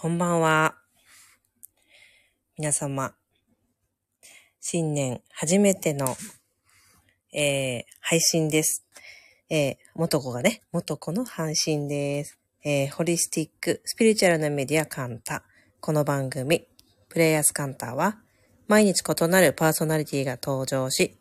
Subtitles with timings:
[0.00, 0.76] こんばんは。
[2.56, 3.14] 皆様、
[4.60, 6.16] 新年初めての、
[7.34, 8.86] えー、配信です。
[9.50, 12.38] えー、元子がね、元子の配信です。
[12.64, 15.42] えー、ホリスティック、スピリチュアルなメディアカンタ。
[15.80, 16.68] この番組、
[17.08, 18.18] プレイヤースカンタは、
[18.68, 21.16] 毎日異なるパーソナリティが登場し、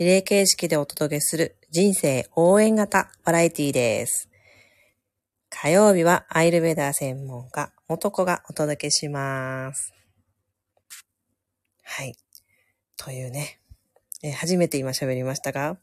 [0.00, 4.28] リレー形式でお届けする人生応援型バラエティです。
[5.50, 9.94] 火曜日はアイルベダー専門家、元子がお届けします。
[11.82, 12.14] はい。
[12.96, 13.60] というね、
[14.22, 15.78] えー初めて今喋りましたが、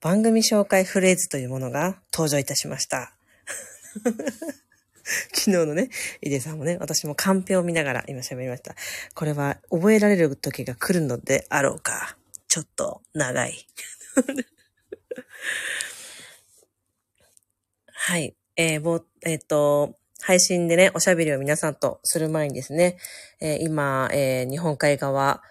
[0.00, 3.16] 番組紹介フレーズというものが登場いたしました。
[5.34, 5.90] 昨日のね、
[6.22, 8.74] 井出さんもね、私もカンペを見ながら今喋りました。
[9.14, 12.16] これは覚えられる時が来るのであろうか。
[12.48, 13.66] ちょっと長い。
[17.92, 18.34] はい。
[18.56, 22.96] えーぼ、えっ、と、配信でね、おしゃべりを皆さんとする前にですね、
[23.40, 25.42] えー今、えー日本海側、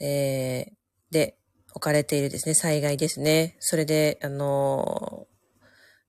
[0.00, 0.76] えー
[1.10, 1.38] で
[1.70, 3.56] 置かれているですね、災害ですね。
[3.60, 5.26] それで、あの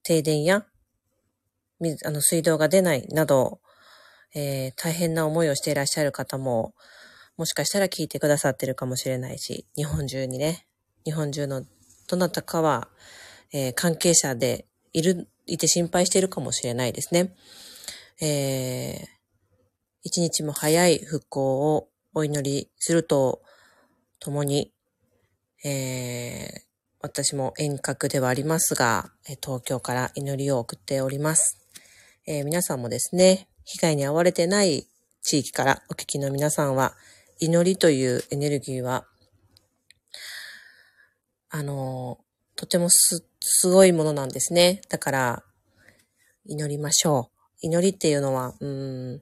[0.03, 0.66] 停電や、
[1.80, 3.59] 水、あの、水道が出ないなど、
[4.34, 6.73] え大変な思いをしていらっしゃる方も、
[7.38, 10.67] もしかしたら聞いてくださってるかもしれないし、日本中にね、
[11.06, 11.64] 日本中の
[12.08, 12.89] どなたかは、
[13.53, 17.36] え関係者でいる、いて心配しているかもしれないですね。
[18.22, 19.17] えー
[20.03, 23.42] 一日も早い復興をお祈りすると
[24.20, 24.72] ともに、
[25.66, 26.68] えー
[27.00, 29.12] 私も遠隔ではありますが、
[29.44, 31.59] 東京から祈りを送っております。
[32.25, 34.88] えー皆さんもですね、被害に遭われてない
[35.22, 36.95] 地域からお聞きの皆さんは、
[37.40, 39.06] 祈りというエネルギーは、
[41.50, 42.20] あの
[42.56, 44.81] とてもすっ、すごいものなんですね。
[44.90, 45.44] だから、
[46.45, 47.38] 祈りましょう。
[47.62, 49.22] 祈りっていうのは、うん、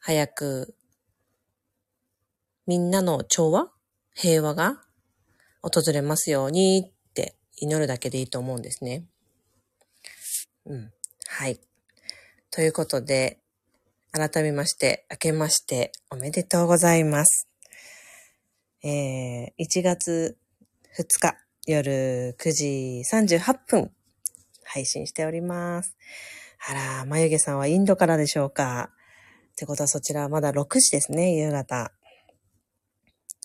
[0.00, 0.74] 早く、
[2.66, 3.70] みんなの調和？
[4.14, 4.80] 平和が？
[5.60, 9.04] 訪れますようにって祈るだけでいいと思うんですね。
[10.64, 10.92] うん。
[11.28, 11.60] はい。
[12.50, 13.38] ということで、
[14.12, 17.48] 改めまして、明けましておめでとうございます。
[18.82, 20.38] えー、1月
[20.98, 23.92] 2日夜9時38分
[24.64, 25.96] 配信しております。
[26.68, 28.90] あら、眉毛さんはインドからでしょうか？
[29.52, 31.92] ってことはそちらはまだ6時ですね、夕方。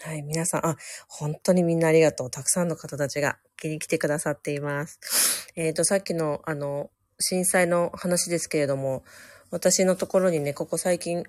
[0.04, 0.78] はい、皆さん、あ、
[1.08, 2.32] 本当にみんなありがとう。
[2.32, 5.52] たくさんの方たちが気に来てくださっています。
[5.56, 6.90] えっ、と、さっきの、あの、
[7.20, 9.04] 震災の話ですけれども、
[9.52, 11.24] 私のところにね、ここ最近、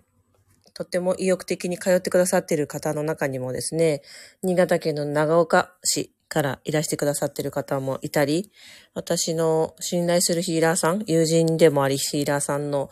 [0.73, 4.01] とっても意欲的に通ってくださっている方の中にもですね、
[4.43, 8.51] 新潟県の長岡市からいらしてくださってる方もいたり、
[8.95, 12.91] 私の信頼するヒーラーさん、友人でもありヒーラーさんの、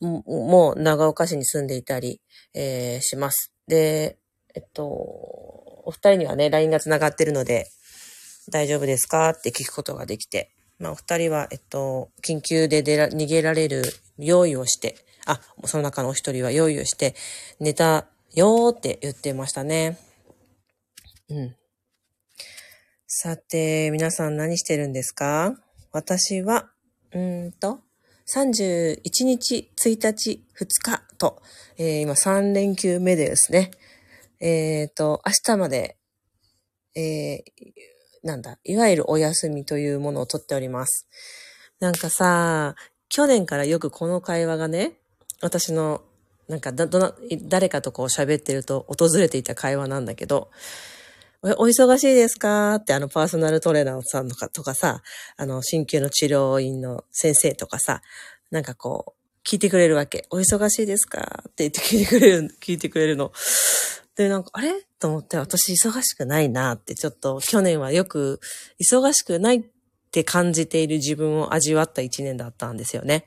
[0.00, 2.20] ももう長岡市に住んでいたり、
[2.54, 3.52] えーします。
[3.68, 4.18] で、
[4.54, 7.66] えっと、お二人にはね、LINE が繋がってるので、
[8.50, 13.82] 大丈夫ですかって聞くことができて、まあ、お二人は、えっと、緊急で出ら、逃げられる
[14.18, 14.96] 用意をして、
[15.26, 17.14] あ、その中のお一人は用意をして、
[17.60, 19.98] 寝たよーって言ってましたね。
[21.30, 21.56] うん。
[23.14, 25.54] さて、皆さん何してるんですか？
[25.92, 26.70] 私は、
[27.12, 27.80] うーんと、
[28.26, 31.42] 31日、1日、2日と、
[31.76, 33.70] えー今3連休目でですね、
[34.40, 35.98] えっ、と、明日まで、
[36.94, 37.42] えー
[38.22, 41.06] なんだ、いわゆるお休みというものをとっております。
[41.80, 42.76] なんかさ、
[43.10, 44.94] 去年からよくこの会話がね、
[45.42, 46.00] 私の、
[46.48, 50.50] なんかだ、どな、誰かとこう喋ってると訪れていた会話なんだけど、
[51.44, 52.76] おお忙しいですか？
[52.76, 55.02] ってあのパーソナルトレーナーさんとかとかさ、
[55.36, 58.00] あの鍼灸の治療院の先生とかさ、
[58.52, 60.26] なんかこう、聞いてくれるわけ。
[60.30, 61.42] お忙しいですか？
[61.48, 63.32] って言って聞いてくれる、聞いてくれるの。
[64.14, 64.72] で、なんか、あれ？
[65.00, 68.38] と思って、私忙しくないなって、ちょっと去年はよく
[68.80, 69.64] 忙しくないっ
[70.12, 73.26] て感じている自分を味わった一年だったんですよね。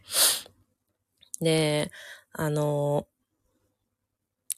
[1.41, 1.91] で、
[2.31, 3.07] あの、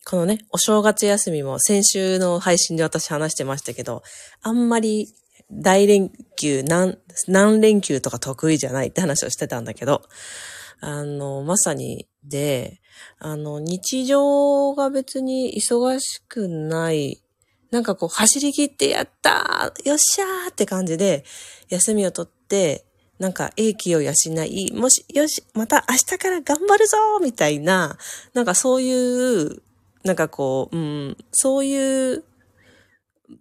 [0.10, 4.04] このね、お正月休みも先週の配信で私話してましたけど、
[4.42, 5.14] あんまり
[5.52, 10.04] 大連休、何、何連休とか得意じゃないって話をしてたんだけど、
[10.80, 12.80] あの、まさにで、
[13.20, 17.22] あの、日常が別に忙しくない、
[17.72, 21.26] なんかこう、走り切ってやったーよっしゃーって感じで、
[21.68, 22.86] 休みを取って、
[23.20, 24.14] なんか、英気を養
[24.46, 27.98] い、もし、よし、また明日から頑張るぞーみたいな、
[28.34, 29.67] なんかそういう、
[30.08, 32.24] なんかこう、うん、そういう、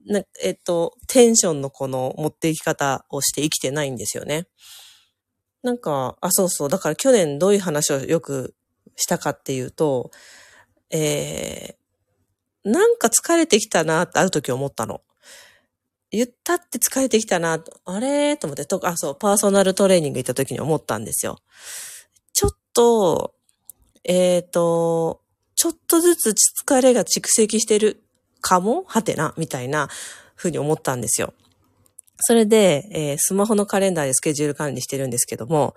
[0.05, 4.49] なえっと、テンションのこの持っていき方をして生きてないんですよね。
[5.63, 6.69] なんか、あ、そうそう。
[6.69, 8.57] だから去年どういう話をよく
[8.97, 10.11] したかっていうと、
[10.91, 15.03] えー、なんか疲れてきたなってある時思ったの。
[16.11, 18.37] 言ったって疲れてきたな、あれ？
[18.37, 21.39] と思って、とかあ、そう、パーソナルトレーニング行った時に思ったんですよ。
[22.33, 23.35] ちょっと、
[24.03, 25.21] えっ、ー、と、
[25.57, 28.03] ちょっとずつ疲れが蓄積してる
[28.41, 28.85] かも？
[28.87, 29.89] はてなみたいな
[30.37, 31.35] 風に思ったんですよ。
[32.21, 35.75] それで、えー、スマホのカレンダーでスケジュール管理してるんですけども、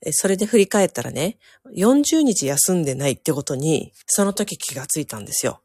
[0.00, 1.38] えー、それで振り返ったらね、
[1.76, 5.60] 40日休んでないってことに、その時気がついたんですよ。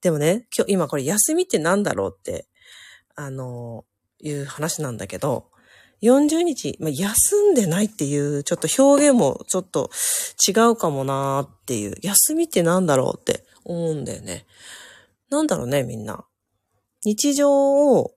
[0.00, 2.46] でもね、今日、今これ休みって何だろうって、
[3.14, 5.50] あのー、いう話なんだけど、
[6.02, 9.90] 40日、まあ、休んでないっていう、ちょっと表現もちょっと
[10.46, 14.46] 違うかもなーっていう、休みって何だろうって思うんだよね。
[15.30, 16.24] なんだろうね、みんな。
[17.04, 18.12] 日常を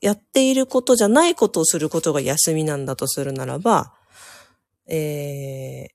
[0.00, 3.92] やっていることじゃないことをすることが休みなんだとするならば、
[4.86, 5.88] え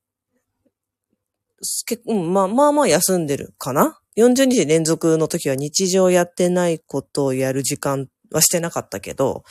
[1.91, 9.44] ー、うん、まあまあまあ休んでるかな ?40 日連続の時は日常やってないことをやる時間はしてなかったけど、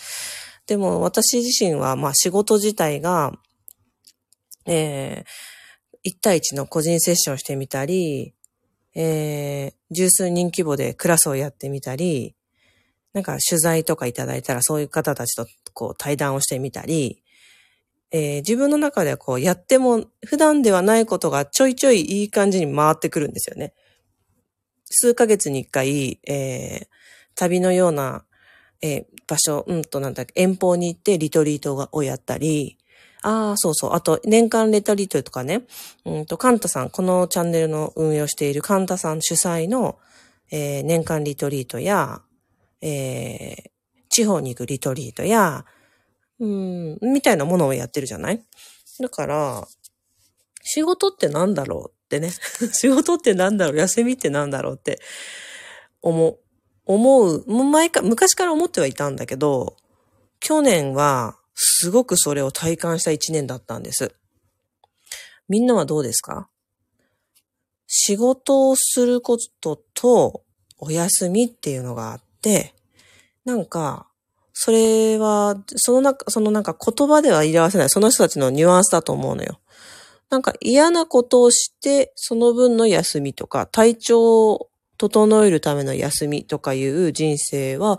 [0.66, 3.32] でも私自身はまあ仕事自体が、
[4.66, 8.34] えー、1対1の個人セッションしてみたり、
[8.94, 12.34] えー、十数人規模でクラスをやってみたり、
[13.12, 17.22] なんか取材とかいただいたらそういう方たちとこう対談をしてみたり、
[18.10, 23.72] えー、自分の中ではこうやっても普段ではないことがちょいちょいいい感じに回ってくるんですよね。
[24.84, 26.86] 数ヶ月に一回、えー、
[27.34, 28.24] 旅のような、
[28.82, 32.76] えー、場所、うんとなんだっけ、遠方に行ってリトリートをやったり、
[33.22, 33.92] ああ、そうそう。
[33.94, 35.62] あと、年間レトリートとかね、
[36.04, 39.98] うんと、カンタさん、このチャンネルの運営をしているカンタさん主催の、
[40.50, 42.20] えー、年間リトリートや、
[42.80, 43.70] えー、
[44.08, 45.64] 地方に行くリトリートや、
[46.40, 48.42] うん、みたいなものをやってるじゃない？
[48.98, 49.68] だから、
[50.64, 52.30] 仕事ってなんだろうってね。
[52.72, 53.76] 仕事ってなんだろう？
[53.78, 55.00] 休みってなんだろうって
[56.02, 56.38] 思う。
[56.84, 57.44] 思う。
[57.46, 59.76] 前か、昔から思ってはいたんだけど、
[60.40, 64.14] 去年はすごくそれを体感した一年だったんです。
[65.48, 66.48] みんなはどうですか？
[67.86, 70.42] 仕事をすることと
[70.78, 72.74] お休みっていうのがあって、
[73.44, 74.08] なんか、
[74.54, 79.60] それは、その中、そのなんか言葉では言い表せない、その人たちのニュアンスだと思うのよ。
[80.30, 84.70] なんか嫌なことをして、その分の休みとか、体調
[85.08, 87.98] 整えるための休みとかいう人生は、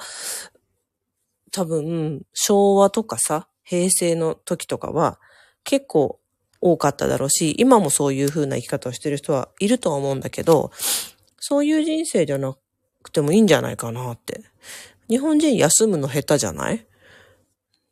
[1.51, 5.19] 多分、昭和とかさ、平成の時とかは
[5.65, 6.21] 結構
[6.61, 10.71] 多かっただろうし、今もそういう風な生き方をしてる人はいるとは思うんだけど、
[11.39, 12.55] そういう人生じゃな
[13.01, 14.41] くてもいいんじゃないかなって。
[15.09, 16.87] 日本人休むの下手じゃない？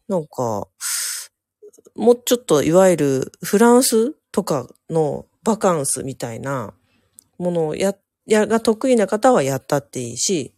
[0.08, 0.68] なんか、
[1.96, 6.74] もうちょっといわゆるフランスとかのバカンスみたいな
[7.38, 8.00] ものをやっ、
[8.34, 10.54] や、が得意な方はやったっていいし、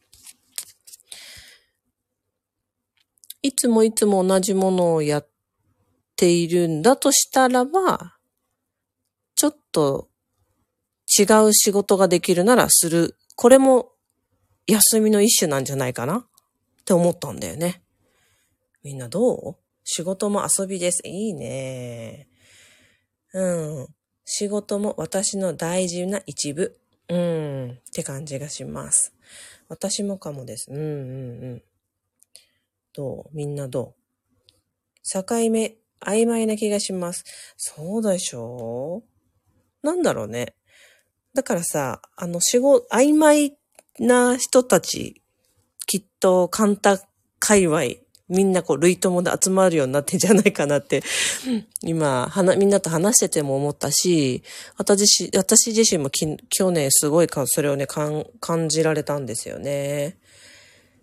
[3.42, 5.28] いつもいつも同じものをやっ
[6.16, 8.18] ているんだとしたらば、
[9.36, 10.10] ちょっと
[11.20, 13.18] 違う仕事ができるならする。
[13.36, 13.92] これも
[14.68, 16.26] 休みの一種なんじゃないかなっ
[16.86, 17.84] て思ったんだよね。
[18.84, 19.56] みんなどう？
[19.84, 21.02] 仕事も遊びです。
[21.04, 22.30] いいね。
[23.34, 23.88] うん。
[24.24, 26.80] 仕事も私の大事な一部。
[27.10, 27.72] うん。
[27.72, 29.14] って感じがします。
[29.70, 30.72] 私もかもです。
[30.72, 31.64] うんうんうん。
[32.94, 33.36] どう？
[33.36, 35.04] みんなどう？
[35.04, 37.26] 境目、曖昧な気がします。
[37.58, 39.04] そうでしょ？
[39.84, 40.56] うなんだろうね。
[41.34, 43.58] だからさ、あの、仕事、曖昧
[44.00, 45.22] な人たち、
[45.88, 47.02] きっと、カンタ
[47.40, 47.82] 界隈、
[48.30, 51.04] みんなこう、類友で集まるようになってんじゃないかなって、
[51.82, 54.44] 今、はな、みんなと話してても思ったし、
[54.78, 60.18] 私、私自身もき去年すごいか、それをね、感じられたんですよね。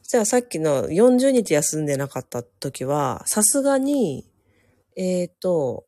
[0.03, 4.27] じゃあさっきの40日休んでなかった時は、さすがに、
[4.97, 5.85] えっ、ー、と、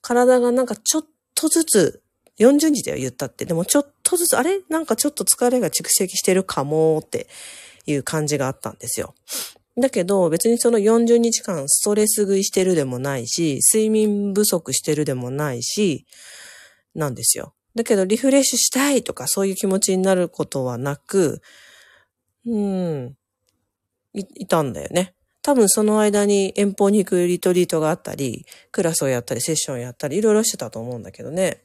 [0.00, 2.02] 体がなんかちょっとずつ、
[2.38, 4.60] 40日では言ったって、でもちょっとずつ、あれ？
[4.70, 7.28] なんかちょっと疲れが蓄積してるかもって
[7.84, 9.14] いう感じがあったんですよ。
[9.78, 16.06] だけど別にその40日間ストレス食いしてるでもないし、睡眠不足してるでもないし、
[16.94, 17.54] なんですよ。
[17.74, 21.40] だけどリフレッシュしたいとかそういう気持ちになることはなく、
[22.46, 23.16] うん。
[24.12, 25.14] い、いたんだよね。
[25.42, 31.62] 多分その間に遠方に行くリトリートがあったり、クラスをやったり、セッションをやったり、いろいろしてたと思うんだけどね。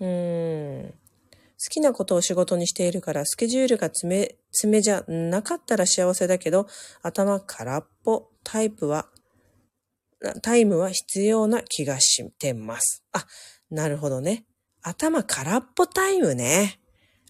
[0.00, 0.94] うん。
[1.66, 6.68] 好きなことを仕事にしているから、スケジュールが詰め、詰めじゃなかったら幸せだけど、
[7.02, 9.08] 頭空っぽタイプは、
[10.42, 13.02] タイムは必要な気がしてます。
[13.12, 13.26] あ、
[13.68, 14.46] なるほどね。
[14.82, 16.78] 頭空っぽタイムね。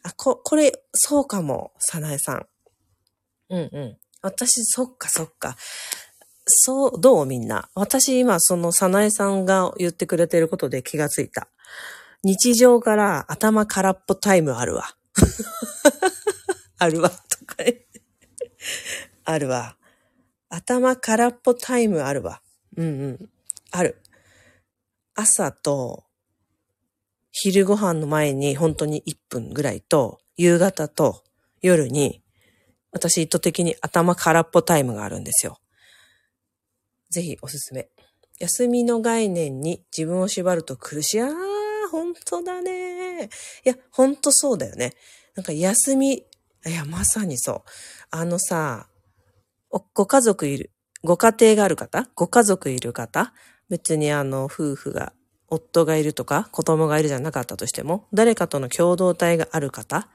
[0.02, 2.46] あ、こ、これ、そうかも、さなえさん。
[3.48, 3.98] うんうん。
[4.20, 5.56] 私、そっかそっか。
[6.46, 7.70] そう、どうみんな？
[7.74, 11.48] 私今、そのさなえさんが言ってくれてることで気がついた。
[12.26, 14.96] 日常から頭空っぽタイムあるわ。
[16.76, 17.62] あるわ、とか
[19.24, 19.76] あるわ。
[20.48, 22.42] 頭空っぽタイムあるわ。
[22.76, 23.30] うんうん。
[23.70, 24.02] ある。
[25.14, 26.02] 朝と、
[27.30, 31.22] 昼ご飯の前に本当に1分ぐらいと、夕方と
[31.62, 32.24] 夜に、
[32.90, 35.60] 私意図的に頭空っぽタイムがあるんですよ。
[37.08, 37.88] ぜひおすすめ。
[38.40, 41.20] 休みの概念に自分を縛ると苦しい。
[41.20, 41.65] あー、
[41.96, 43.30] 本当だね。
[43.64, 44.92] いや、本当そうだよね。
[45.34, 46.24] なんか休み、い
[46.66, 47.62] や、まさにそう。
[48.10, 48.90] あのさ、
[49.70, 50.72] ご家族いる、
[51.02, 52.06] ご家庭がある方？
[52.14, 53.32] ご家族いる方？
[53.70, 55.14] 別にあの、夫婦が、
[55.48, 60.10] 夫がいるとか、子供がいるじゃなかったとしても、誰かとの共同体がある方？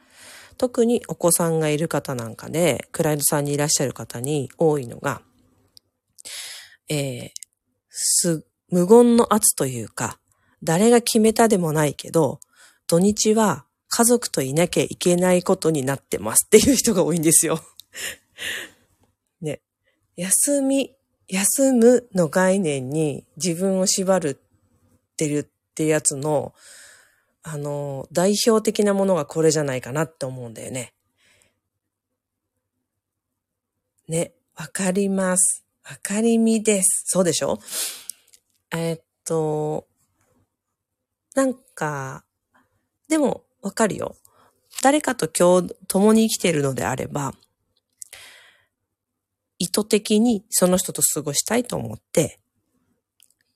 [0.59, 5.23] 特にお子さんがいる方なんかで、クライアントさんにいらっしゃる方に多いのが、
[6.89, 7.29] えー、
[7.89, 10.19] す、無言の圧というか、
[10.63, 12.39] 誰が決めたでもないけど、
[12.87, 17.61] 土日は家族といなきゃいけないことになってますっていう人が多いんですよ。
[19.41, 19.61] ね。
[20.15, 20.95] 休み、
[21.27, 26.53] 休むの概念に自分を縛るってるってやつの、
[27.43, 30.93] あの、代表的なものがこれじゃないかなって思うんだよね。
[34.07, 35.63] ね、わかります。
[35.89, 37.03] わかりみです。
[37.05, 37.59] そうでしょ？
[38.71, 39.87] えー、っと、
[41.35, 42.23] なんか、
[43.07, 44.15] でもわかるよ。
[44.81, 47.33] 誰かと今日共に生きているのであれば、
[49.59, 52.39] 意図的にその人と過ごしたいと思って、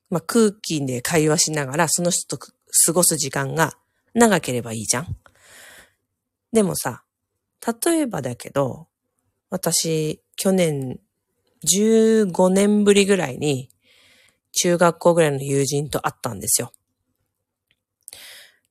[0.10, 2.48] まあ、空気で会話しながらその人と
[2.86, 3.74] 過ごす時間が
[4.14, 5.18] 長ければいいじゃん。
[6.54, 7.04] でもさ、
[7.84, 8.88] 例えばだけど、
[9.50, 11.00] 私、去年、
[11.68, 13.70] 15年ぶりぐらいに、
[14.52, 16.72] 中学校ぐらいの友人と会ったんですよ。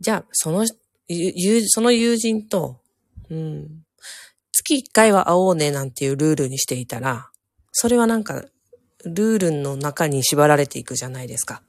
[0.04, 2.76] じゃあ、その、その友人と、
[3.30, 3.84] うん、
[4.52, 7.30] 月1回は会おうねなんていうルールにしていたら、
[7.73, 8.44] それはなんか、
[9.06, 11.62] ルールの中に縛られていくじゃないですか。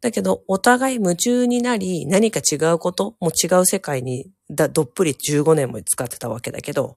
[0.00, 6.96] だけど、お互い夢中になり、何か違うこと、も違う世界にだどっぷり15年も使ってたわけだけど、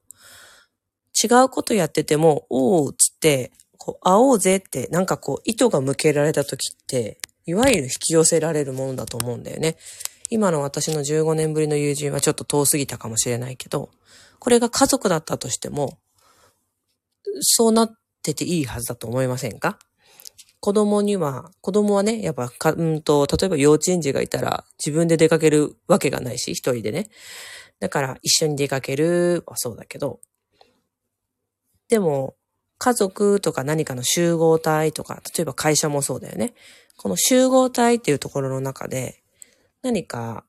[1.22, 9.76] 違うことやってても、おう、つって、こう、会おうぜって、なんかこう、糸が向けられた時って、いわゆる引き寄せられるものだと思うんだよね。
[10.32, 13.92] 今の私の15年ぶりの友人はちょっと遠すぎたかもしれないけど、
[14.40, 16.00] これが家族だったとしても、
[17.42, 17.92] そうなっ
[18.24, 19.78] てていいはずだと思いませんか？
[20.62, 27.10] 子供には、子供はね、やっぱ、うんと、例えば幼稚園児がいたら自分で出かけるわけがないし、一人でね。
[27.80, 30.22] だから一緒に出かけるはそうだけど、
[31.90, 32.36] でも、
[32.78, 36.54] 家族とか何かの集合体とか、例えば会社もそうだよね。
[36.96, 39.21] この集合体っていうところの中で、
[39.82, 40.46] 何か、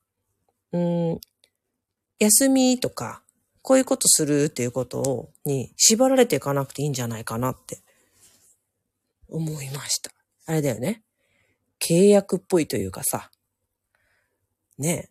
[0.71, 1.21] うん、
[2.19, 3.23] 休みとか、
[3.61, 7.79] こういうことするっていうことを、に縛られていかなくていいんじゃないかなって
[9.29, 10.11] 思いました。
[10.45, 11.03] あれだよね。
[11.79, 13.31] 契約っぽいというかさ。
[14.77, 15.09] ね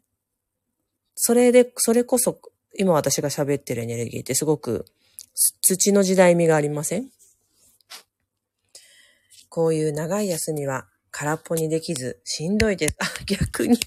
[1.15, 2.41] それで、それこそ、
[2.79, 4.87] 今私が喋ってるエネルギーってすごく
[5.35, 7.11] 土の時代味がありません？
[9.49, 12.97] こういう長い休みは空っぽにできずしんどいです。
[12.99, 13.79] あ、逆に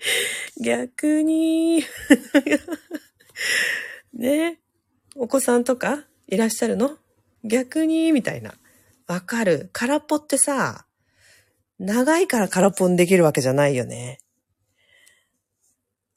[0.62, 1.84] 逆に
[4.14, 4.60] ね
[5.16, 6.96] お子さんとかいらっしゃるの？
[7.44, 8.12] 逆に？
[8.12, 8.54] みたいな。
[9.06, 9.70] わかる。
[9.72, 10.86] 空っぽってさ、
[11.78, 14.20] 長いから空っぽにできるわけじゃないよね。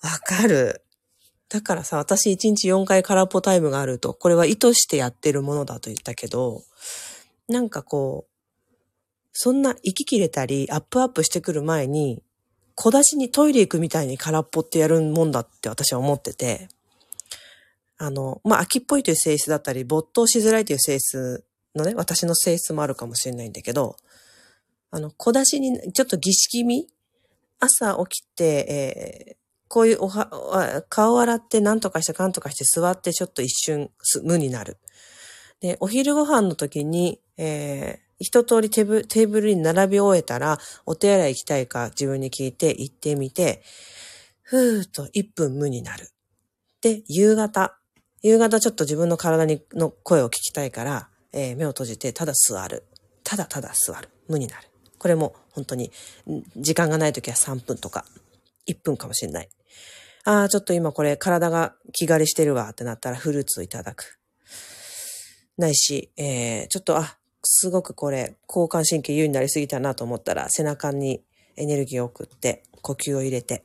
[0.01, 0.85] わかる。
[1.49, 6.63] だからさ、私1日4回空っぽタイムがあると、これは意図してやってるものだと言ったけど、
[7.47, 8.33] なんかこう、
[9.31, 12.21] そんな息切れたり、アップアップしてくる前に、
[12.75, 16.70] 小出しにトイレ行くみたいに空っぽってやるもんだって私は思ってて、
[17.98, 23.96] あの、まあ、秋っぽいという性質だったり、没頭しづらいという性質のね、私の性質もあるかもしれないんだけど、
[24.92, 26.88] あの、小出しに、ちょっと儀式味
[27.60, 29.36] 朝起きて、えー、
[29.70, 33.89] こういうおは、顔洗って何とかしてかんとかして座ってちょっと一瞬
[34.24, 34.77] 無になる。
[35.62, 43.63] で、お昼ご飯の時に、えー、一通りテーブルに並び終えたら、お手洗い行きたいか自分に聞いて行ってみて、
[44.41, 46.10] ふーっと1分無になる。
[46.82, 47.77] で、夕方。
[48.22, 52.86] 夕方ちょっと自分の体にの声を聞きたいから、えー、目を閉じてただ座る。
[53.24, 54.10] ただただ座る。
[54.27, 54.67] 無になる。
[54.98, 55.91] これも本当に、
[56.55, 58.05] 時間がない時は3分とか、
[58.67, 59.50] 1分かもしれない。
[60.25, 64.20] ああ、ちょっと今これ体が気枯れしてるわってなったらフルーツをいただく。
[65.58, 71.21] ないし、えー、ちょっと、あ、すごくこれ、交感神経優位になりすぎたなと思ったら、背中に
[71.55, 73.63] エネルギーを送って、呼吸を入れて、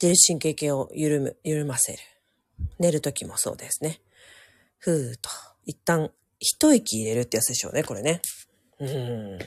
[0.00, 1.98] 自律神経系を緩む、緩ませる。
[2.78, 4.00] 寝るときもそうですね。
[4.78, 5.30] ふーと、
[5.64, 8.20] 一旦、一息入れるってやつでしょうね、これね。
[8.80, 9.38] うん。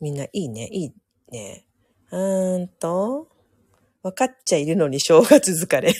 [0.00, 0.92] みんないいね、いい
[1.30, 1.66] ね。
[2.10, 3.28] うーんと、
[4.02, 5.94] 分かっちゃいるのに正月疲れ。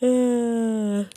[0.00, 1.10] うーん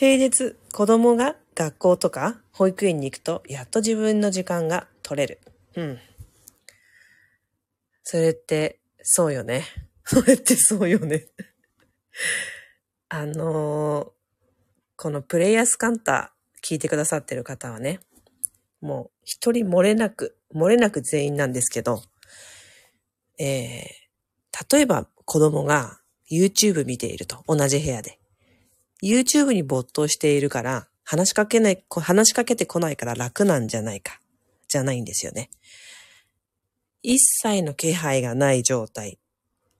[0.00, 5.40] 平日、子供が学校とか保育園に行くと、やっと自分の時間が取れる。
[5.76, 5.98] うん。
[8.02, 9.66] それって、そうよね。
[10.06, 11.26] それってそうよね。
[13.10, 14.10] あのー、
[14.96, 18.00] このプレイヤースカンター聞いてくださってる方はね、
[18.80, 22.02] もう一人漏れなく、漏れなく全員なんですけど、
[23.38, 28.19] えー、例えば子供が YouTube 見ていると、同じ部屋で。
[29.02, 34.20] YouTube に没頭しているから、話しかけない、話しかけてこないから楽なんじゃないか、
[34.68, 35.50] じゃないんですよね。
[37.02, 39.18] 一切の気配がない状態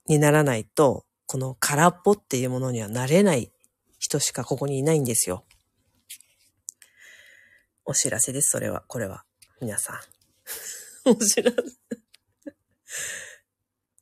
[0.07, 3.51] にならないと、この空っぽっていうものにはなれない
[3.99, 5.45] 人しかここにいないんですよ。
[7.85, 9.23] お知らせです、それは、これは。
[9.61, 9.99] 皆さん。
[11.09, 11.57] お知らせ。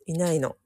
[0.06, 0.58] いないの。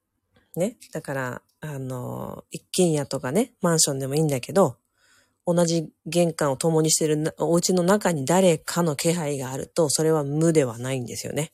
[0.56, 0.78] ね。
[0.92, 4.75] だから、あの、一軒家とかね、マンションでもいいんだけど、
[5.48, 11.53] 同じ玄関を共にしてるお家の中に誰かの気配があると、それは無ではないんですよね。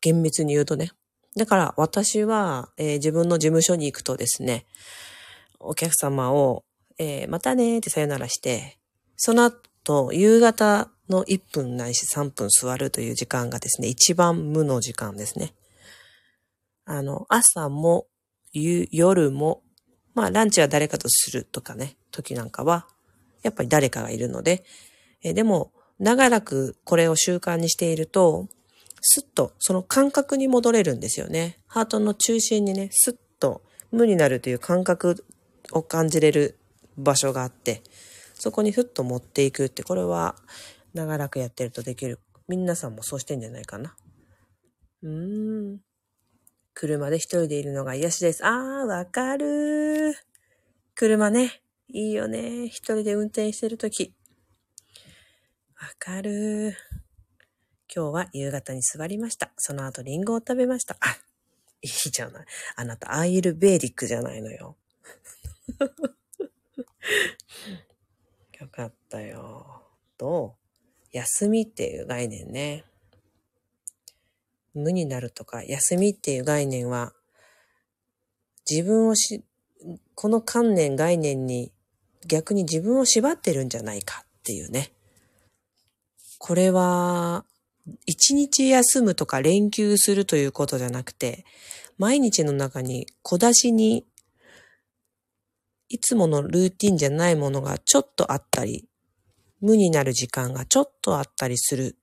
[0.00, 0.90] 厳密に言うとね。
[1.36, 4.66] だから私は、えー、自分の事務所に行くとですね、
[5.60, 6.64] お客様を、
[6.98, 8.76] えー、またねーってさよならして、
[9.16, 15.54] その後、夕方の1分ないし3分座るという時間がですね、一番無の時間ですね。
[16.84, 18.08] あの、朝も、
[18.90, 19.62] 夜も、
[20.14, 22.86] まあ、ランチは誰かとするとかね、時なんかは、
[23.42, 24.64] やっぱり誰かがいるので、
[25.22, 28.48] えでも、長らくこれを習慣にしていると、
[29.00, 31.58] スッとその感覚に戻れるんですよね。
[31.66, 35.24] ハートの中心にね、スッと無になるという感覚
[35.72, 36.58] を感じれる
[36.96, 37.82] 場所があって、
[38.34, 40.36] そこにふっと持っていくって、これは
[40.92, 42.18] 長らくやってるとできる。
[42.48, 43.96] 皆さんもそうしてんじゃないかな。
[45.02, 45.80] うーん。
[46.78, 48.44] 車で一人でいるのが癒しです。
[48.44, 50.14] あー、わかる
[50.94, 51.62] 車ね。
[51.88, 52.66] いいよね。
[52.66, 54.14] 一人で運転してるとき。
[55.80, 56.76] わかる
[57.92, 59.52] 今日は夕方に座りました。
[59.56, 60.98] その後リンゴを食べました。
[61.00, 61.16] あ、
[61.80, 62.44] いいじゃない。
[62.76, 64.76] あなた、アイルベーディックじゃないのよ。
[68.60, 69.82] よかったよ。
[70.18, 70.56] と、
[71.10, 72.84] 休みっていう概念ね。
[74.76, 77.12] 無になるとか、休みっていう概念は、
[78.70, 79.42] 自分をし、
[80.14, 81.72] この観念、概念に
[82.26, 84.92] 逆に自分を縛ってるんじゃないかっていうね。
[86.38, 87.44] これは、
[88.04, 91.44] 一日休むとか連休するということじゃなくて、
[91.98, 94.06] 毎日の中に小出しに、
[95.88, 98.88] いつものルーティンじゃないものがちょっとあったり、
[99.60, 101.96] 無になる時間がちょっとあったりする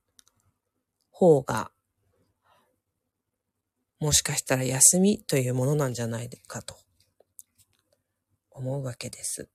[1.10, 1.70] 方が
[4.00, 6.76] もしかしたら休みというものなんじゃないかと
[8.50, 9.48] 思うわけです。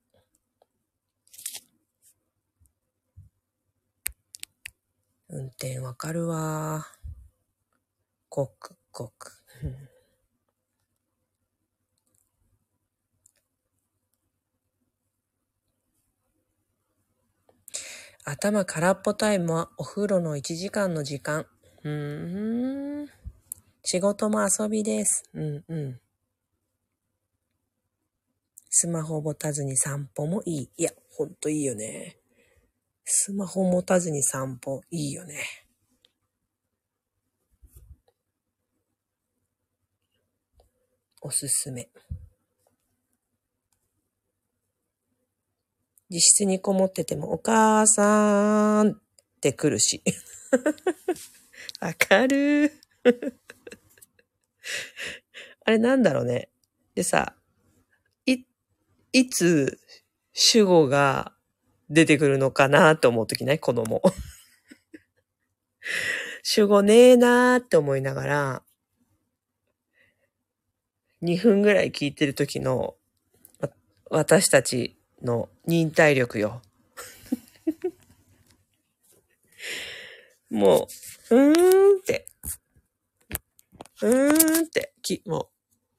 [5.28, 6.86] 運転わかるわ。
[8.28, 9.40] ごくごく。
[18.24, 21.46] 頭空っぽタイムはお風呂の1時間の時間。
[21.84, 23.19] うーん。
[23.82, 25.24] 仕事も遊びです。
[25.34, 26.00] うんうん。
[28.68, 30.70] スマホ持たずに散歩もいい。
[30.76, 32.18] いや、ほんといいよね。
[33.04, 35.66] スマホ持たずに散歩、いいよね。
[41.22, 41.88] おすすめ。
[46.08, 48.94] 自室にこもってても、お母さんっ
[49.40, 50.02] て来るし。
[51.80, 52.72] わかる。
[55.64, 56.48] あれなんだろうね。
[56.94, 57.34] でさ、
[58.26, 58.44] い、
[59.12, 59.78] いつ
[60.32, 61.32] 主語が
[61.88, 64.02] 出てくるのかなと思うときね、子供。
[66.42, 68.62] 主語ねえなーって思いながら、
[71.22, 72.94] 2分ぐらい聞いてるときの、
[74.08, 76.62] 私たちの忍耐力よ。
[80.50, 80.88] も
[81.30, 82.26] う、うーんって、
[84.02, 85.50] うーんって、き、も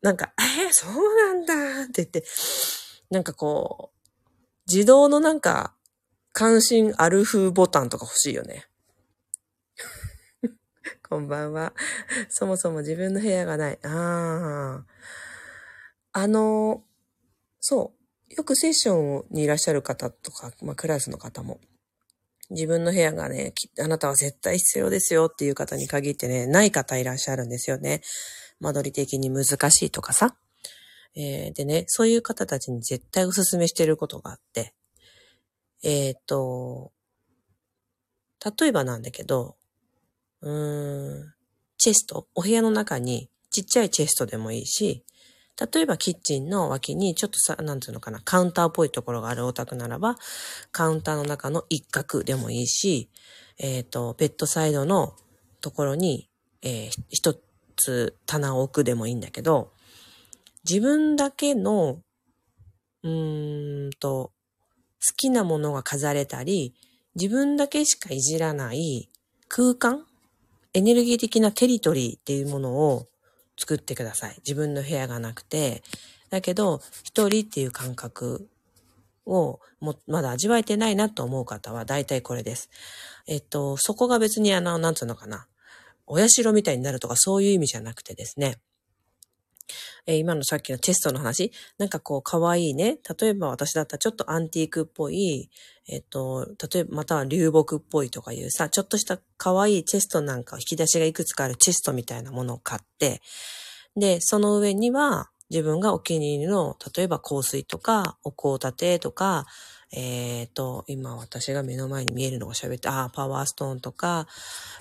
[0.02, 2.24] う、なんか、えー、そうなんだって言って、
[3.10, 4.00] なんかこう、
[4.68, 5.76] 自動のなんか、
[6.34, 8.68] 関心ある風ボタンとか欲しいよね。
[11.08, 11.74] こんばんは。
[12.30, 13.80] そもそも自分の部屋がない。
[13.84, 14.86] ああ。
[16.14, 16.84] あの、
[17.60, 17.94] そ
[18.30, 18.34] う。
[18.34, 21.60] よくセッションにいらっしゃる方とか、まあクラスの方も、
[22.52, 28.02] 自分の部屋がね、あなたは絶対必要ですよっていう方に限ってね、ない方いらっしゃるんですよね。
[28.60, 30.36] 間取り的に難しいとかさ。
[31.16, 34.74] えー、でね、そういう方たちに絶対お勧めしてることがあって、
[35.84, 36.92] えっ、と、
[38.60, 39.56] 例えばなんだけど、
[40.42, 41.34] うーん、
[41.78, 45.04] チェスト、お部屋の中にちっちゃいチェストでもいいし、
[45.60, 50.18] 例えばキッチンの脇にちょっとさ、なんつうのかな、カウンターっぽいところがあるお宅ならば、
[50.72, 53.10] カウンターの中の一角でもいいし、
[53.60, 55.14] えっ、ー、と、ベッドサイドの
[55.62, 56.30] ところに、
[56.62, 57.36] えー、一
[57.76, 59.72] つ棚を置くでもいいんだけど、
[60.68, 62.02] 自分だけの、
[63.04, 64.32] うーんと、
[65.08, 66.76] 好きなものが飾れたり、
[67.16, 69.10] 自分だけしかいじらない
[69.48, 70.06] 空間
[70.74, 73.08] エネルギー的なテリトリーっていうものを
[73.62, 74.36] 作ってください。
[74.38, 75.84] 自分の部屋がなくて。
[76.32, 78.48] だけど、一人っていう感覚
[79.28, 82.72] をもまだ味わえてないなと思う方は大体これです。
[83.28, 85.48] えっと、そこが別にあの、なんつうのかな。
[86.08, 88.58] お社みたいになるとかそういう意味じゃなくてですね。
[90.06, 92.98] えー、今のさっきのチェストの話、なんかこう、可愛いね。
[93.20, 95.50] 例えば私だったらちょっとアンティークっぽい、
[95.88, 103.22] えっ、と、例えばまたは流木っぽいとかいうさ、ちょっとした可愛いチェストなんか引き出しがいくつかあるチェストみたいなものを買って、
[103.96, 109.46] で、その上には自分がお気に入りの、例えば香水とか、お香立てとか、
[109.92, 114.28] えっ、ー、と、今私が目の前に見えるのが喋って、ああ、パワーストーンとか、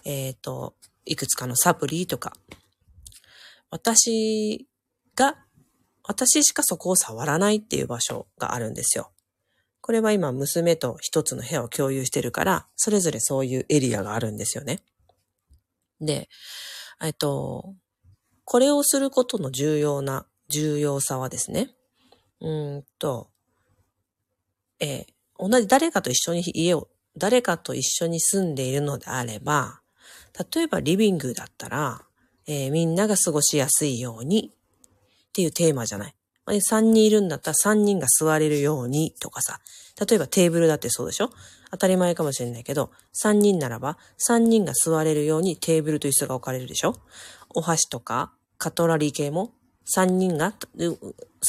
[0.05, 0.75] えっ、ー、と、
[1.05, 2.33] いくつかのサプリとか、
[3.71, 4.69] 私
[5.21, 5.37] が、
[6.03, 9.13] 私しかそこを触らないっていう場所があるんですよ。
[9.83, 14.83] これは今娘と一つの部屋を共有してるから、それぞれそういうエリアがあるんですよね。
[16.01, 16.31] で、
[17.03, 17.75] えっと、
[18.45, 21.71] これをすることの重要な、重要さはですね、
[22.41, 23.31] うんと、
[24.81, 29.83] えー、同じ誰かと一緒に家を、誰かと一緒に住んでいるのであれば、
[30.55, 32.07] 例えばリビングだったら、
[32.47, 34.53] えー、みんなが過ごしやすいように
[35.31, 36.15] っていうテーマじゃない。
[36.47, 39.61] 3人いるんだったら3人が座れるようにとかさ。
[40.09, 41.31] 例えばテーブルだってそうでしょ？
[41.71, 42.91] 当たり前かもしれないけど、
[43.23, 46.97] 3人ならば3人が座れるようにテーブルと椅子が置かれるでしょ？
[47.55, 49.53] お箸とかカトラリー系も
[49.97, 50.55] 3人が、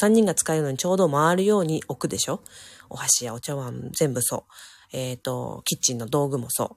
[0.00, 2.42] 3人が使えるのにちょうど回るように置くでしょ？
[2.88, 4.44] お箸やお茶碗全部そ
[4.92, 4.96] う。
[4.96, 6.76] えっ、ー、と、キッチンの道具もそ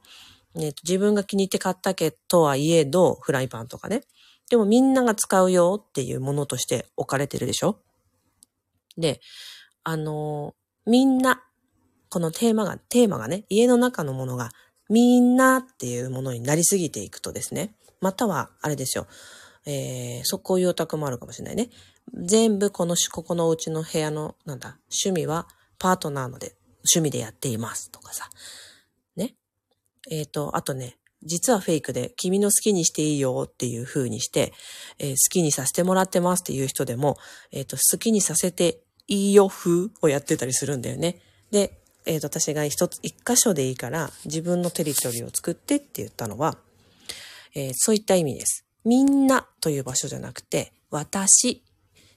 [0.55, 0.59] う。
[0.83, 4.03] 自分が気に入って買ったけとはいえど、フライパンとかね。
[4.49, 7.79] でもみんなが使うよっていうものとして置かれてるでしょ？
[8.97, 9.19] で、
[9.83, 10.55] あの、
[10.85, 11.43] みんな、
[12.09, 14.51] このテーマが、テーマがね、家の中のものが
[14.89, 19.07] みんなっていうものになりすぎていくとですね、または、あれですよ、
[19.65, 21.69] えー、そこういうオタクもあるかもしれないね。
[22.13, 25.47] 全部この、ここのうちの部屋の、なんだ、趣味は
[25.79, 26.55] パートナーので、
[26.93, 28.29] 趣味でやっていますとかさ。
[29.15, 29.35] ね。
[30.09, 34.53] えっ、ー、と、あとね、実はフェイクで、君の好きにしていいよっていう風にして、
[34.99, 37.17] えー、好きにさせてもらってますっていう人でも、
[37.51, 41.19] えっ、ー、と、好きにさせていいよ風をやってたりするんだよね。
[41.51, 46.57] で、えっ、ー、と、私が一つ、一箇所でいいから、自分のテリトリーを作ってって言ったのは、
[47.55, 48.65] えそういった意味です。
[48.83, 51.63] みんなという場所じゃなくて、私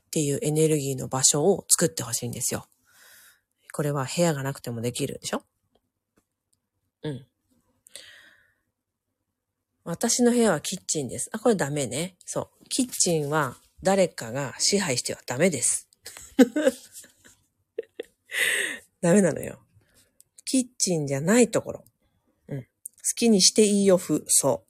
[0.09, 2.67] っていうエネルギーの場所を作ってほしいんですよ。
[3.73, 5.43] これは部屋がなくてもできるでしょ
[7.03, 7.27] うん。
[9.89, 11.31] 私の部屋はキッチンです。
[11.33, 12.17] あ、これダメね。
[12.27, 12.65] そう。
[12.69, 15.89] キッチンは誰かが支配してはダメです。
[19.01, 19.61] ダメなのよ。
[20.45, 21.85] キッチンじゃないところ。
[22.49, 22.63] うん。
[22.63, 22.69] 好
[23.17, 24.25] きにしていいよふ。
[24.27, 24.67] そ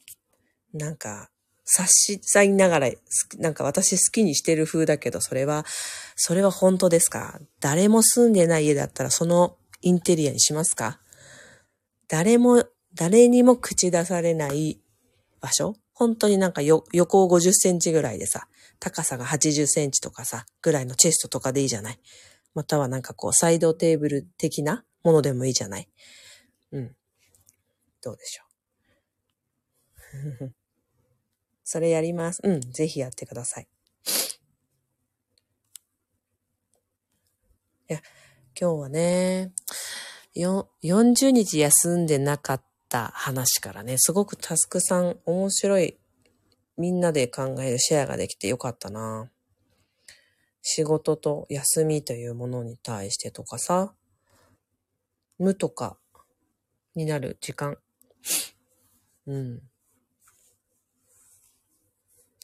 [0.72, 0.76] う。
[0.76, 1.32] なんか、
[1.64, 2.92] 察しさいながら、
[3.38, 5.66] なんか私好きにしてる風だけど、それは、
[6.14, 7.40] それは本当ですか？
[7.58, 11.00] 誰も住んでない家だったらそのインテリアにしますか？
[12.06, 14.80] 誰も、誰にも口出されない
[15.40, 15.74] 場所？
[15.92, 18.48] 本当になんかよ横50センチぐらいでさ、
[18.78, 21.98] 高さが80センチとかさ、ぐらいのチェストとかでいいじゃない？
[22.54, 25.88] またはなんかこう、サイドテーブル的なものでもいいじゃない？
[26.72, 26.96] うん。
[28.02, 28.42] どうでしょ
[30.46, 30.54] う？
[31.64, 32.40] それやります。
[32.42, 33.68] うん、ぜひやってください。
[37.90, 38.00] いや、
[38.58, 39.52] 今日はね、
[40.34, 45.98] よ、40日休んでなかった話からね、すごくタスクさん面白い、
[46.76, 49.30] みんなで考えるシェアができてよかったな。
[50.62, 53.94] 仕事と休みというものに対してとかさ、
[55.38, 55.98] 無とか
[56.94, 57.78] になる時間。
[59.26, 59.62] うん。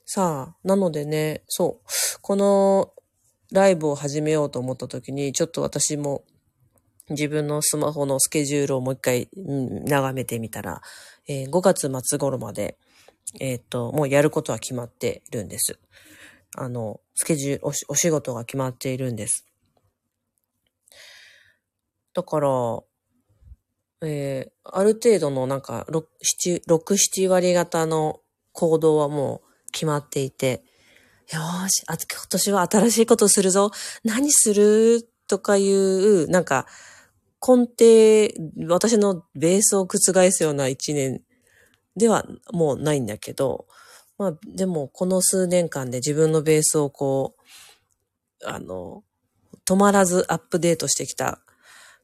[0.06, 1.88] さあ、なのでね、そう、
[2.20, 2.92] この
[3.50, 6.24] ライブを始めようと思った時に、ちょっと私も
[7.10, 10.80] 自分のスマホのスケジュールをもう一回、眺めてみたら、
[11.28, 12.78] えー、5月末頃まで、
[13.40, 15.78] えっ、と、もうやることは決まっているんです。
[16.56, 19.46] あの、スケジュールお、仕事が決まっているんです。
[22.14, 22.48] だから、
[24.02, 26.04] えー、ある程度のなんか6、
[26.62, 28.20] 7、7割方の
[28.52, 30.62] 行動はもう決まっていて、
[31.32, 33.70] よーし、あ、今年は新しいことするぞ。
[34.04, 35.08] 何する？
[35.26, 36.66] とかいう、なんか、
[37.46, 38.32] 根底、
[38.66, 39.98] 私のベースを覆
[40.30, 41.22] すような一年
[41.94, 43.66] ではもうないんだけど、
[44.16, 47.36] まあ、でもこの数年間で自分のベースをこ
[48.42, 49.04] う、あの、
[49.66, 51.40] 止まらずアップデートしてきた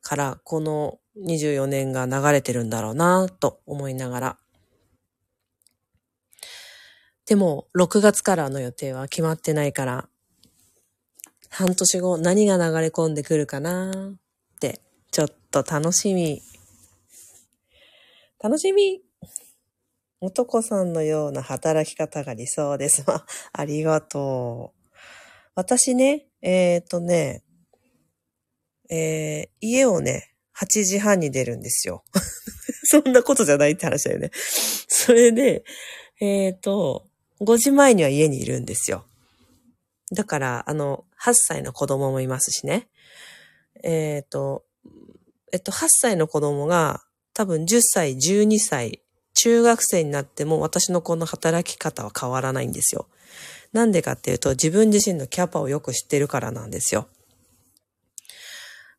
[0.02, 4.38] から、この24年が流れてるんだろうなと思いながら。
[7.26, 10.08] でも、6月からの予定は決まってないから、
[11.48, 14.12] 半年後何が流れ込んでくるかな、
[15.10, 16.40] ちょっと楽しみ。
[18.42, 19.02] 楽しみ
[20.20, 23.04] 男さんのような働き方が理想です。
[23.52, 24.96] ありがとう。
[25.56, 27.42] 私ね、えっ、ー、とね、
[28.88, 32.04] えー、家をね、8時半に出るんですよ。
[32.84, 34.30] そんなことじゃないって話だよね。
[34.34, 35.64] それで、
[36.20, 37.08] えっ、ー、と、
[37.40, 39.06] 5時前には家にいるんですよ。
[40.12, 42.88] だから、あの、8歳の子供もいますしね。
[43.82, 44.64] えっ、ー、と、
[45.52, 47.02] えっと、8歳の子供が
[47.34, 49.02] 多分10歳、12歳、
[49.34, 53.06] 中学生になっても私のこの働き方は変わらないんですよ。
[53.72, 57.08] なんでかっていうと自分自身のキャパをよく知ってるからなんですよ。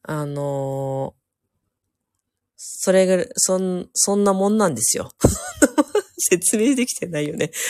[0.04, 1.22] あのー、
[2.58, 5.12] それぐらい、そん、そんなもんなんですよ。
[6.18, 7.52] 説明できてないよね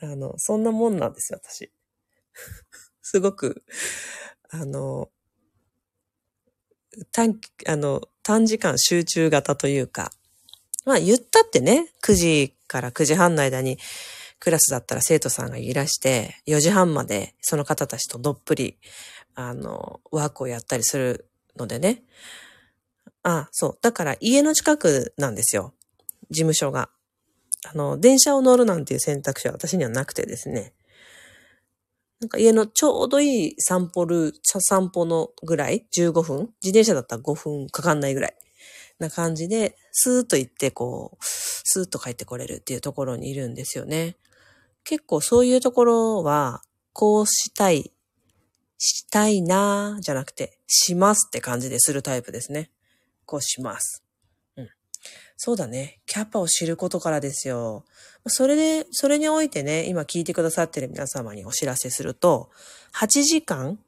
[0.00, 1.72] あの、そんなもんなんですよ、私。
[3.02, 3.64] すごく、
[4.50, 5.10] あの、
[7.12, 10.12] 短、あの、短時間集中型というか、
[10.84, 13.78] まあ言ったってね、9時から9時半の間に
[14.38, 18.78] クラスだったら生徒さんがいらして、4時半までその方たちとどっぷり、
[19.34, 22.02] あの、ワークをやったりするのでね。
[23.22, 23.78] あ、そう。
[23.82, 25.74] だから家の近くなんですよ。
[26.30, 26.90] 事務所が。
[27.68, 30.72] あの、電車を乗るなんていう選択肢は私にはなくてですね。
[32.20, 36.38] なんか家のちょうどいい散歩ルー、散歩のぐらい ?15 分？
[36.62, 38.36] 自転車だったら5分かかんないぐらい
[38.98, 44.16] な感じで、スーッと行ってこう、スーッと帰ってこれるっていうところにいるんですよね。
[44.84, 46.62] 結構そういうところは、
[46.94, 47.92] こうしたい、
[48.78, 52.70] したいなーじゃなくて、しますって感じでするタイプですね。
[53.26, 54.05] こうします。
[55.36, 56.00] そうだね。
[56.06, 57.84] キャパを知ることからですよ。
[58.26, 62.50] それで、それにおいてね、今聞いてくださってる皆様にお知らせすると、
[62.94, 63.78] 8時間、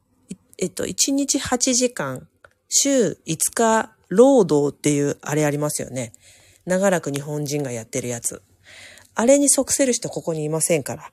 [0.59, 2.29] えっと、1日8時間、
[2.69, 6.13] 週5日労働っていうあれありますよね。
[6.67, 8.43] 長らく日本人がやってるやつ。
[9.15, 11.13] あれに即せる人ここにいませんから。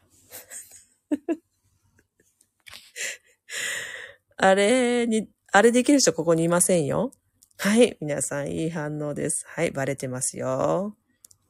[4.38, 7.12] あれに、あれできる人ここにいませんよ。
[7.65, 7.97] はい。
[7.99, 9.43] 皆さんいい反応です。
[9.47, 9.71] はい。
[9.71, 10.95] バレてますよ。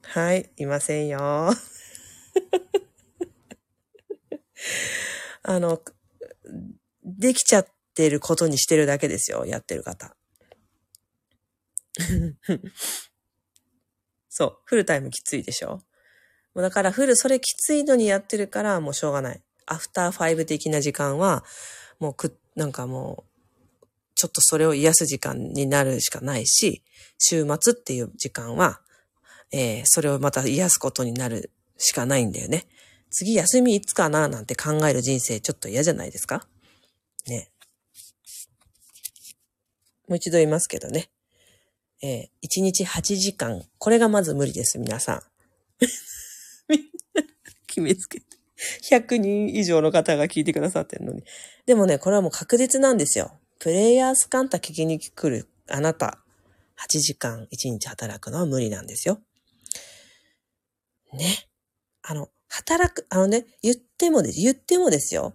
[0.02, 1.20] はい、いませんよ。
[5.44, 5.82] あの、
[7.04, 10.16] できちゃってることにしてるだけですよ、やってる方。
[14.30, 15.82] そう、フルタイムきついでしょ
[16.54, 19.44] もうだからフル、それきついのにやってるからもうしょうがない。
[19.66, 21.44] アフターファイブ的な時間は、
[22.00, 23.35] もうく、なんかもう、
[24.16, 26.84] ちょっとそれを癒す時間になるしかないし、
[27.18, 28.82] 週末っていう時間は、
[29.52, 32.66] えー、それをまた癒すことになるしかないんだよね。
[33.12, 36.48] 次休みいつかななんて考える人生ちょっと嫌じゃないですか？
[37.28, 37.50] ね。
[40.08, 41.10] もう一度言いますけどね。
[42.04, 43.64] えー、1日8時間。
[43.78, 45.22] これがまず無理です、皆さん。
[46.70, 46.80] みん
[47.14, 47.24] な
[47.68, 48.26] 決めつけて。
[48.90, 51.24] 100人以上の方が聞いてくださってるのに。
[51.66, 53.40] でもね、これはもう確実なんですよ。
[53.60, 56.20] プレイヤースカンタ聞きに来るあなた、
[56.78, 59.20] 8時間1日働くのは無理なんですよ。
[61.14, 61.48] ね。
[62.04, 65.34] あの、働く、あのね、言ってもです、言ってもですよ。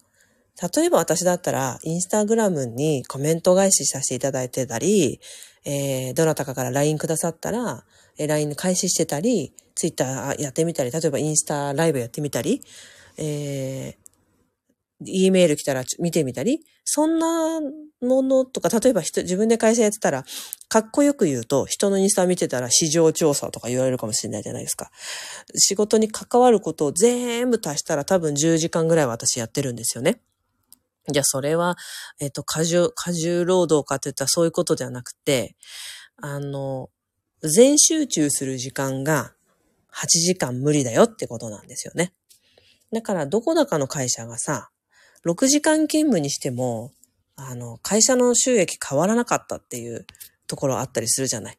[0.74, 5.20] 例えば私だったら、インスタグラムにコメント返しさせていただいてたり、
[5.64, 7.84] えー、どなたかから LINE くださったら、
[8.18, 12.62] えー、LINE 開始してたり、Twitter やってみたり、例えばインスタライブやってみたり、
[13.16, 13.99] えー、
[15.06, 17.60] E メール来たら見てみたり、そんな
[18.02, 20.24] ものとか、例えば人、自分で会社やってたら、
[20.68, 24.90] かっこよく言うと、人のインスタ見てたら市場調査とか言われるかもしれないじゃないですか。
[25.56, 30.20] 仕事に関わることを全部足したら多分10時間ぐらい私やってるんですよね。
[31.10, 31.76] じゃあそれは、
[32.20, 35.56] えっ、と、過重、過重労働かって言ったらそういうことではなくて、
[36.16, 36.90] あの、
[37.42, 39.32] 全集中する時間が
[39.94, 42.12] 8時間無理だよってことなんですよね。
[42.92, 44.70] だから、どこだかの会社がさ、
[45.24, 46.92] 6時間勤務にしても、
[47.36, 50.06] あの、会社の収益変わらなかったっていう
[50.46, 51.58] ところあったりするじゃない。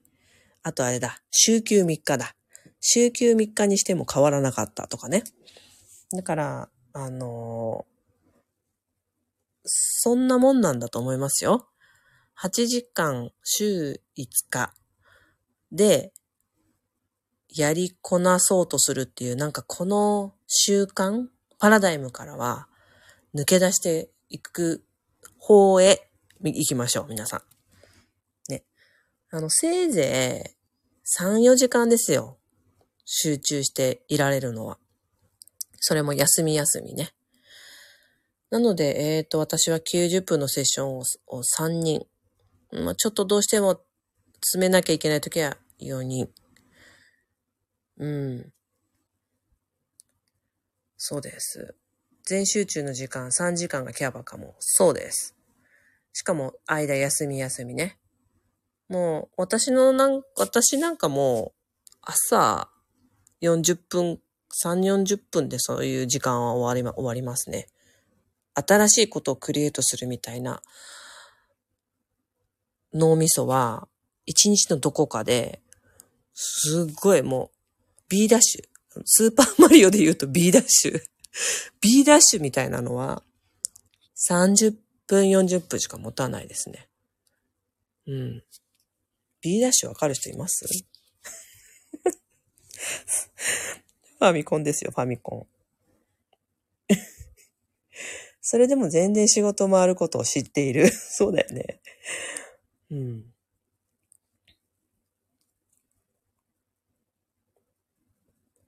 [0.63, 2.35] あとあれだ、週休3日だ。
[2.79, 5.23] 週休3日にしても変わらなかったとかね。
[6.11, 7.85] だから、あの
[9.63, 11.67] そんなもんなんだと思いますよ。
[12.39, 14.73] 8時間週5日
[15.71, 16.11] で
[17.49, 21.27] やりこなそうとするっていう、なんかこの習慣、
[21.59, 22.67] パラダイムからは
[23.33, 24.83] 抜け出していく
[25.37, 26.09] 方へ
[26.43, 28.51] 行きましょう、皆さん。
[28.51, 28.63] ね。
[29.29, 30.61] あの、せいぜい
[31.19, 32.37] 3、4時間ですよ。
[33.05, 34.77] 集中していられるのは。
[35.79, 37.11] それも休み休みね。
[38.49, 42.05] なので、えっ、ー、と、私は90分のセッションを3人。
[42.71, 43.81] まあ、ちょっとどうしても
[44.41, 46.29] 詰めなきゃいけないときは4人。
[47.97, 48.53] うん。
[50.97, 51.75] そうです。
[52.25, 54.55] 全集中の時間3時間がキャバかも。
[54.59, 55.35] そうです。
[56.13, 57.97] しかも、間休み休みね。
[58.89, 62.69] もう、私のなん、私なんかもう、朝
[63.41, 64.19] 40分、
[64.63, 67.67] 3、40分でそういう時間は終わりま、終わりますね。
[68.53, 70.61] 新しいことをクリエイトするみたいな
[72.93, 73.87] 脳みそは、
[74.25, 75.61] 一日のどこかで、
[76.33, 77.49] すっごいもう、
[78.09, 78.71] B ダッシュ。
[79.05, 81.01] スーパーマリオで言うと B ダッシュ。
[81.81, 83.23] B ダッシュみたいなのは、
[84.15, 84.75] 30
[85.07, 86.87] 分、40分しか持たないですね。
[88.07, 88.43] うん。
[89.41, 90.65] B ダッシュわかる人います？
[94.19, 95.47] ファミコンですよ、ファミコン。
[98.41, 100.89] それでも全然仕事回ることを知っている。
[100.89, 101.81] そうだよね。
[102.91, 103.33] うん。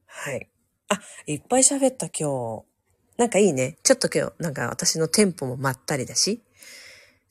[0.06, 0.53] はい。
[0.94, 2.66] あ、いっぱい喋った今日。
[3.18, 3.78] なんかいいね。
[3.84, 6.42] ちょっと今日、なんか私のテンポもまったりだし、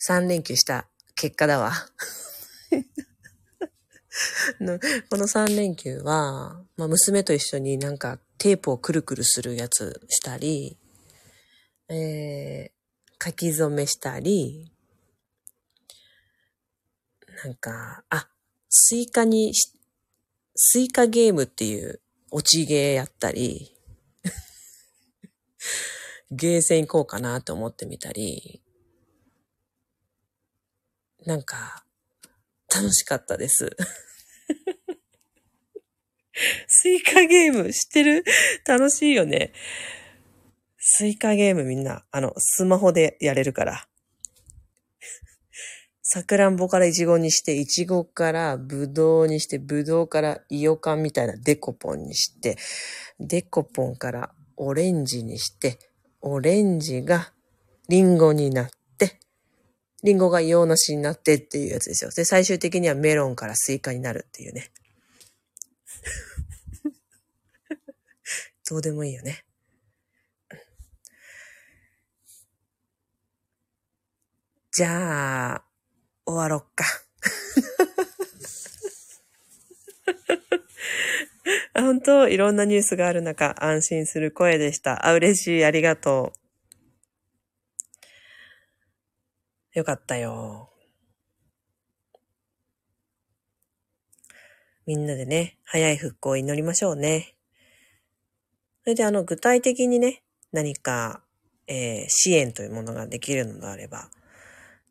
[0.09, 1.72] 3連休した結果だわ。
[5.11, 10.77] この3連休は、まあ、娘と一緒になんかテープをくるくるするやつしたり、
[11.88, 14.70] えー、書き初めしたり、
[17.44, 18.29] なんか、あ、
[18.68, 19.53] スイカに、
[20.55, 22.02] スイカゲームっていう
[22.35, 23.77] 落ちゲーやったり、
[26.31, 28.62] ゲーセン行こうかなと思ってみたり、
[31.27, 31.85] なんか、
[32.75, 33.77] 楽しかったです。
[36.68, 38.25] スイカゲーム知ってる？
[38.66, 39.53] 楽しいよね。
[40.79, 43.87] スイカゲームみんな、あの、スマホでやれるから。
[46.14, 52.59] さくらんぼからイチゴにして、イチゴからブドウにして、ブドウからイヨカンみたいなデコポンにして、
[53.18, 55.79] デコポンからオレンジにして、
[56.20, 57.33] オレンジが
[57.88, 59.20] リンゴになって、
[60.03, 62.11] リンゴが洋梨になってっていうやつですよ。
[62.11, 64.70] で、最終的にはメロンからスイカになるっていうね。
[68.68, 69.46] どうでもいいよね。
[74.72, 75.72] じゃあ、
[76.27, 76.85] 終わろっか。
[81.75, 85.07] 本当、いろんなニュースがある中、安心する声でした。
[85.07, 85.65] あ、嬉しい。
[85.65, 86.33] ありがと
[89.75, 89.79] う。
[89.79, 90.71] よかったよ。
[94.85, 97.37] みんなでね、早い復興を祈りましょうね。
[98.83, 101.23] それであの、具体的にね、何か、
[101.69, 104.11] えー、支援というものができるのであれば、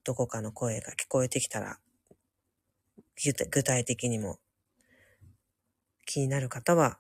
[0.03, 1.79] どこかの声が聞こえてきたら、
[3.51, 4.39] 具体的にも
[6.05, 6.99] 気になる方は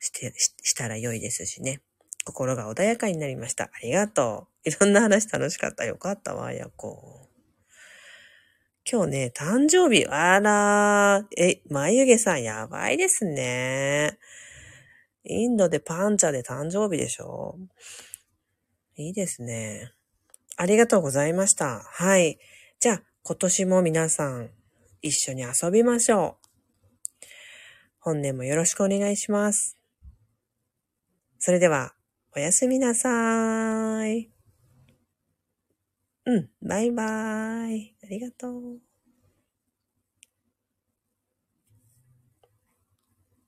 [0.00, 1.80] して、したら良いですしね。
[2.26, 3.64] 心が穏やかになりました。
[3.64, 4.68] ありがとう。
[4.68, 5.84] いろんな話楽しかった。
[5.84, 7.28] よかったわ、やこ。
[8.90, 10.04] 今日ね、誕生日。
[10.06, 14.18] あらえ、眉毛さんやばいですね。
[15.24, 17.56] インドでパンチャで誕生日でしょ？
[18.96, 19.93] いいですね。
[20.56, 21.80] ありがとうございました。
[21.84, 22.38] はい。
[22.80, 24.50] じゃあ、今年も皆さん、
[25.02, 27.26] 一緒に遊びましょう。
[27.98, 29.76] 本年もよろしくお願いします。
[31.38, 31.94] それでは、
[32.36, 34.30] おやすみなさーい。
[36.26, 37.96] うん、バイバーイ。
[38.02, 38.93] ありがとう。